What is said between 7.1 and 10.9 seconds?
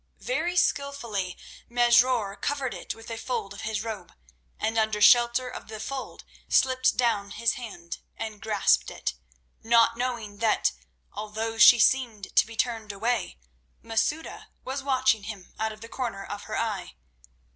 his hand and grasped it, not knowing that